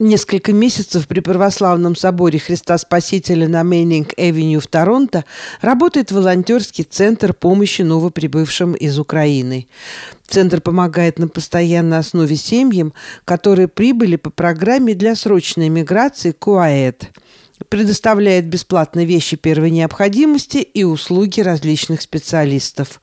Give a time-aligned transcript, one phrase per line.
[0.00, 5.24] Несколько месяцев при Православном соборе Христа Спасителя на Маннинг-Авеню в Торонто
[5.60, 9.66] работает волонтерский центр помощи новоприбывшим из Украины.
[10.24, 17.10] Центр помогает на постоянной основе семьям, которые прибыли по программе для срочной миграции CUAET–
[17.68, 23.00] предоставляет бесплатно вещи первой необходимости и услуги различных специалистов.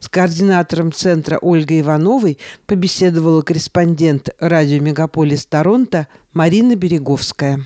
[0.00, 7.64] С координатором центра Ольгой Ивановой побеседовала корреспондент радио «Мегаполис Торонто» Марина Береговская.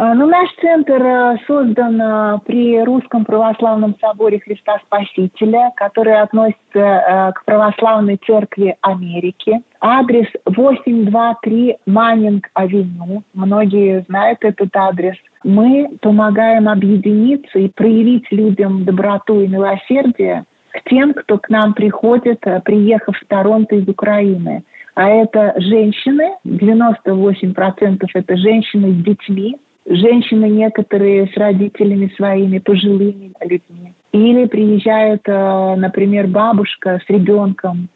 [0.00, 6.78] А, ну, наш центр э, создан э, при Русском Православном Соборе Христа Спасителя, который относится
[6.78, 9.60] э, к Православной Церкви Америки.
[9.80, 13.24] Адрес 823 Маннинг-Авеню.
[13.34, 15.16] Многие знают этот адрес.
[15.42, 22.44] Мы помогаем объединиться и проявить людям доброту и милосердие к тем, кто к нам приходит,
[22.62, 24.62] приехав в Торонто из Украины.
[24.94, 33.94] А это женщины, 98% это женщины с детьми, женщины некоторые с родителями своими, пожилыми людьми.
[34.12, 37.88] Или приезжает, э, например, бабушка с ребенком,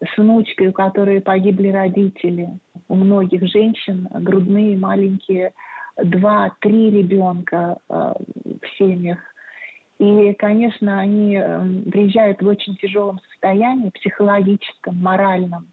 [0.00, 2.58] с внучкой, у которой погибли родители.
[2.88, 5.52] У многих женщин грудные маленькие,
[5.96, 9.18] два-три ребенка э, в семьях.
[9.98, 15.68] И, конечно, они э, приезжают в очень тяжелом состоянии, психологическом, моральном.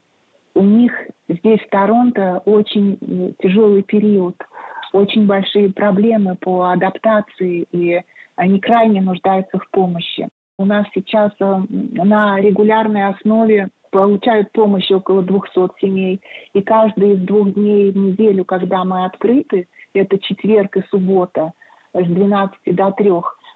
[0.55, 0.93] У них
[1.27, 4.35] здесь, в Торонто, очень тяжелый период–
[4.95, 8.01] очень большие проблемы по адаптации, и
[8.35, 10.29] они крайне нуждаются в помощи.
[10.57, 16.21] У нас сейчас э, на регулярной основе получают помощь около 200 семей.
[16.53, 21.51] И каждый из двух дней в неделю, когда мы открыты, это четверг и суббота
[21.93, 23.11] с 12 до 3,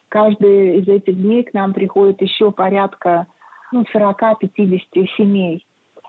[0.10, 3.28] каждый из этих дней к нам приходит еще порядка
[3.72, 5.66] ну, 40-50 семей.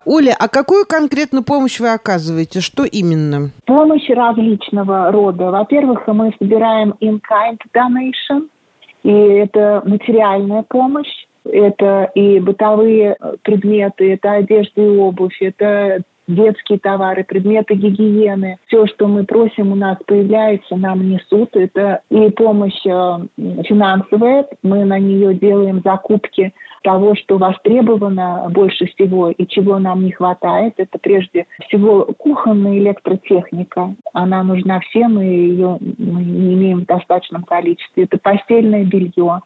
[0.06, 2.60] Оля, а какую конкретную помощь вы оказываете?
[2.60, 3.50] Что именно?
[3.66, 5.50] Помощь различного рода.
[5.50, 8.48] Во-первых, мы собираем in-kind donation,
[9.02, 17.24] и это материальная помощь, это и бытовые предметы, это одежда и обувь, это детские товары,
[17.24, 18.58] предметы гигиены.
[18.66, 21.56] Все, что мы просим, у нас появляется, нам несут.
[21.56, 23.18] Это и помощь э,
[23.64, 30.12] финансовая, мы на нее делаем закупки того, что востребовано больше всего и чего нам не
[30.12, 30.74] хватает.
[30.78, 33.94] Это прежде всего кухонная электротехника.
[34.12, 38.04] Она нужна всем, и ее мы не имеем в достаточном количестве.
[38.04, 39.40] Это постельное белье.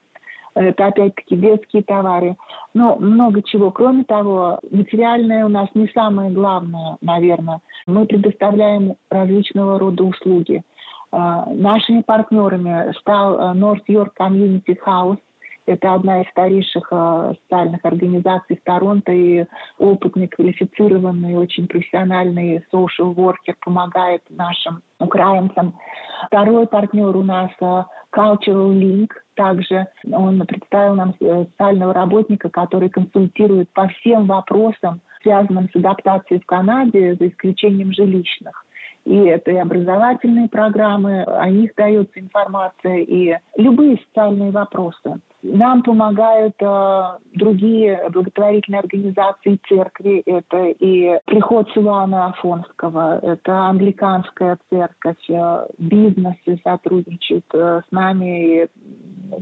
[0.54, 2.36] Это опять-таки детские товары.
[2.74, 3.72] Но много чего.
[3.72, 7.60] Кроме того, материальное у нас не самое главное, наверное.
[7.86, 10.62] Мы предоставляем различного рода услуги.
[11.10, 15.18] А, нашими партнерами стал э, North York Community House,
[15.66, 19.46] это одна из старейших э, социальных организаций в Торонто, и
[19.78, 25.78] опытный, квалифицированный, очень профессиональный social worker помогает нашим украинцам.
[26.26, 32.88] Второй партнер у нас э, Cultural Link, также он представил нам э, социального работника, который
[32.88, 38.64] консультирует по всем вопросам, связанным с адаптацией в Канаде, за исключением жилищных.
[39.04, 45.20] И это и образовательные программы, о них дается информация, и любые социальные вопросы.
[45.46, 50.22] Нам помогают э, другие благотворительные организации церкви.
[50.24, 58.68] Это и приход Силуана Афонского, это англиканская церковь, э, бизнесы сотрудничают э, с нами, и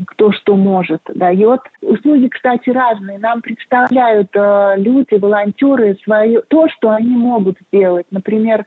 [0.09, 1.61] кто что может, дает.
[1.83, 3.21] Услуги, кстати, разные.
[3.21, 8.07] Нам представляют э, люди, волонтеры, свое, то, что они могут сделать.
[8.11, 8.67] Например,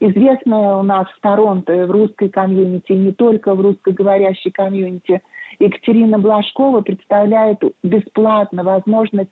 [0.00, 5.22] известная у нас в Торонто, в русской комьюнити, не только в русскоговорящей комьюнити–
[5.58, 9.30] Екатерина Блажкова представляет бесплатно возможность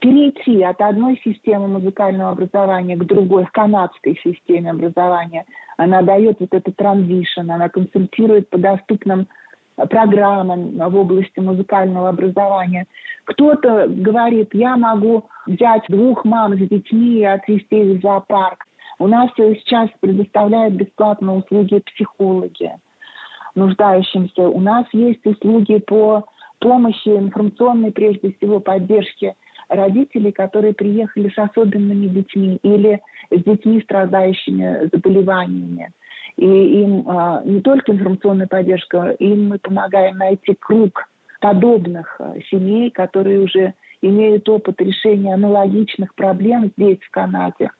[0.00, 5.44] перейти от одной системы музыкального образования к другой, к канадской системе образования.
[5.76, 9.28] Она дает вот этот транзишн, она консультирует по доступным
[9.76, 12.86] программам в области музыкального образования.
[13.24, 18.64] Кто-то говорит, я могу взять двух мам с детьми и отвезти их в зоопарк.
[18.98, 22.72] У нас сейчас предоставляют бесплатные услуги психологи
[23.54, 24.48] нуждающимся.
[24.48, 26.24] У нас есть услуги по
[26.58, 29.34] помощи информационной, прежде всего, поддержки
[29.68, 35.92] родителей, которые приехали с особенными детьми или с детьми, страдающими заболеваниями.
[36.36, 41.08] И им а, не только информационная поддержка, им мы помогаем найти круг
[41.40, 47.70] подобных а, семей, которые уже имеют опыт решения аналогичных проблем здесь, в Канаде.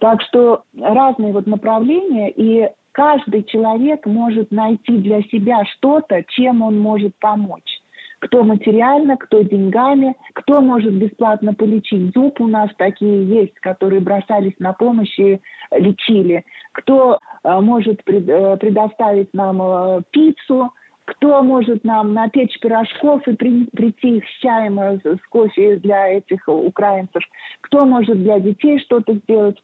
[0.00, 6.78] Так что разные вот направления, и каждый человек может найти для себя что-то, чем он
[6.78, 7.80] может помочь.
[8.20, 12.40] Кто материально, кто деньгами, кто может бесплатно полечить зуб.
[12.40, 15.40] У нас такие есть, которые бросались на помощь и
[15.72, 16.44] лечили.
[16.72, 20.72] Кто э, может э, предоставить нам э, пиццу,
[21.04, 27.22] кто может нам напечь пирожков и при, прийти с чаем, с кофе для этих украинцев,
[27.60, 29.58] кто может для детей что-то сделать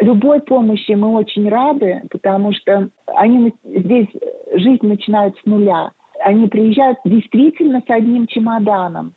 [0.00, 4.08] любой помощи мы очень рады, потому что они здесь
[4.54, 5.92] жизнь начинают с нуля.
[6.20, 9.14] Они приезжают действительно с одним чемоданом.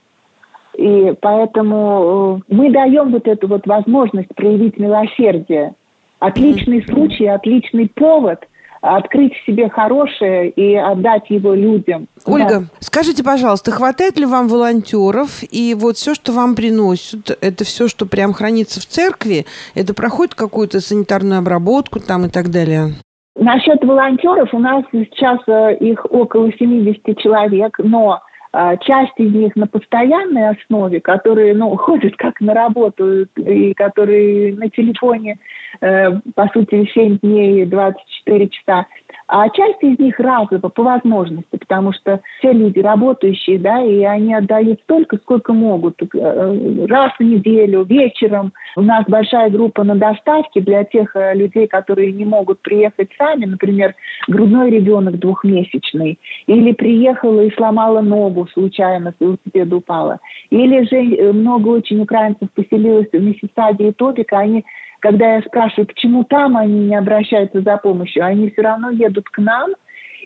[0.75, 5.73] И поэтому э, мы даем вот эту вот возможность проявить милосердие.
[6.19, 8.39] Отличный случай, отличный повод–
[8.85, 12.07] открыть в себе хорошее и отдать его людям.
[12.25, 12.65] Ольга, да.
[12.79, 15.41] скажите, пожалуйста, хватает ли вам волонтеров?
[15.49, 20.35] И вот все, что вам приносят, это все, что прям хранится в церкви, это проходит
[20.35, 22.93] какую-то санитарную обработку там и так далее?
[23.35, 28.21] Насчет волонтеров у нас сейчас э, их около 70 человек, но
[28.53, 34.55] э, часть из них на постоянной основе, которые ну, ходят как на работу и которые
[34.55, 35.37] на телефоне
[35.79, 38.85] по сути, 7 дней 24 часа.
[39.27, 44.35] А часть из них разово, по возможности, потому что все люди работающие, да, и они
[44.35, 45.99] отдают столько, сколько могут.
[46.01, 48.53] Э, раз в неделю, вечером.
[48.75, 53.45] У нас большая группа на доставке для тех э, людей, которые не могут приехать сами.
[53.45, 53.95] Например,
[54.27, 56.19] грудной ребенок двухмесячный.
[56.45, 60.19] Или приехала и сломала ногу случайно, с велосипеда упала.
[60.51, 64.65] Или же много очень украинцев поселилось в Миссисаде и Топика, они
[65.05, 69.37] когда я спрашиваю, почему там они не обращаются за помощью, они все равно едут к
[69.37, 69.73] нам,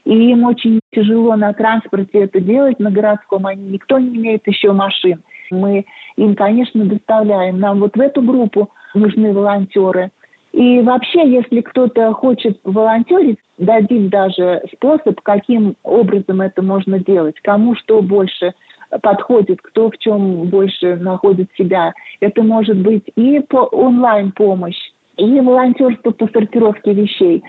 [0.06, 3.46] и им очень тяжело на транспорте это делать, на городском.
[3.46, 5.22] Они, никто не имеет еще машин.
[5.52, 5.86] Мы
[6.16, 7.60] им, конечно, доставляем.
[7.60, 10.12] Нам вот в эту группу нужны волонтеры.
[10.54, 17.76] И вообще, если кто-то хочет волонтерить, дадим даже способ, каким образом это можно делать, кому
[17.76, 18.54] что больше–
[19.02, 21.94] подходит, кто в чем больше находит себя.
[22.20, 24.80] Это может быть и по онлайн-помощь,
[25.18, 27.44] и волонтерство по сортировке вещей.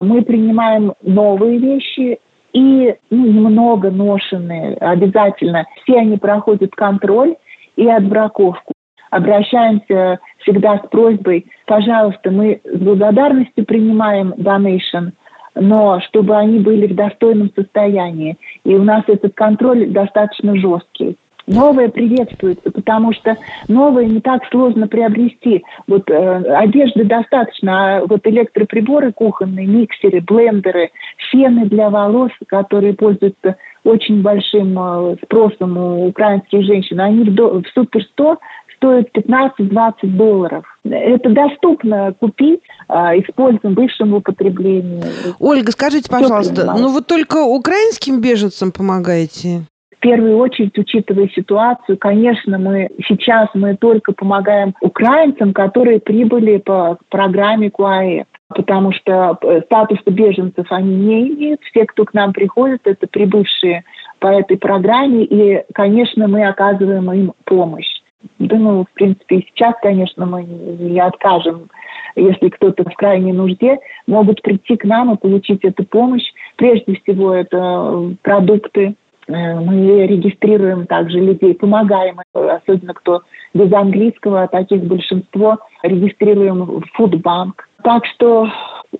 [0.00, 2.18] Мы принимаем новые вещи
[2.52, 5.64] и ну, немного ношенные обязательно.
[5.82, 7.36] Все они проходят контроль
[7.76, 8.72] и отбраковку.
[9.10, 15.10] Обращаемся всегда с просьбой, пожалуйста, мы с благодарностью принимаем донейшн–
[15.54, 18.36] но чтобы они были в достойном состоянии.
[18.64, 21.16] И у нас этот контроль достаточно жесткий.
[21.46, 23.36] Новое приветствуется, потому что
[23.68, 25.62] новое не так сложно приобрести.
[25.86, 30.90] Вот э, одежды достаточно, а вот электроприборы кухонные, миксеры, блендеры,
[31.30, 37.60] фены для волос, которые пользуются очень большим э, спросом у украинских женщин, они в, до,
[37.60, 38.38] в суперстор
[38.84, 40.64] стоит 15-20 долларов.
[40.84, 45.02] Это доступно купить, а, используем в бывшем употреблении.
[45.40, 49.62] Ольга, скажите, пожалуйста, ну вы только украинским беженцам помогаете?
[49.96, 56.98] В первую очередь, учитывая ситуацию, конечно, мы сейчас мы только помогаем украинцам, которые прибыли по
[57.08, 61.60] программе КУАЭ потому что э, статуса беженцев они не имеют.
[61.62, 63.84] Все, кто к нам приходит, это прибывшие
[64.20, 67.93] по этой программе, и, конечно, мы оказываем им помощь.
[68.38, 71.68] Думаю, в принципе, и сейчас, конечно, мы не откажем,
[72.16, 76.24] если кто-то в крайней нужде, могут прийти к нам и получить эту помощь.
[76.56, 78.94] Прежде всего, это продукты.
[79.26, 83.22] Э, мы регистрируем также людей, помогаем, особенно кто
[83.52, 87.68] без английского, а таких большинство, регистрируем в Фудбанк.
[87.82, 88.48] Так что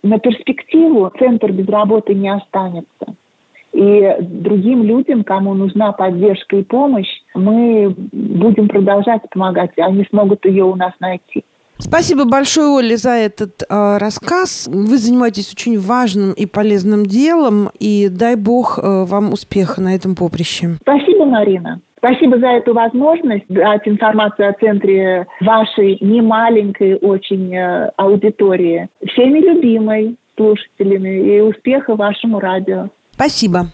[0.02, 3.14] на перспективу центр без работы не останется.
[3.74, 10.44] И другим людям, кому нужна поддержка и помощь, мы будем продолжать помогать, и они смогут
[10.44, 11.44] ее у нас найти.
[11.78, 14.68] Спасибо большое, Оля, за этот э, рассказ.
[14.72, 20.14] Вы занимаетесь очень важным и полезным делом, и дай бог э, вам успеха на этом
[20.14, 20.76] поприще.
[20.82, 21.80] Спасибо, Марина.
[21.98, 28.88] Спасибо за эту возможность дать информацию о центре вашей немаленькой очень э, аудитории.
[29.12, 32.90] Всеми любимой слушателями и успеха вашему радио.
[33.16, 33.72] Спасибо.